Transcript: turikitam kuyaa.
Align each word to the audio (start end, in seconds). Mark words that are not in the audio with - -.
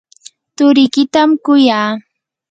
turikitam 0.55 1.29
kuyaa. 1.43 1.91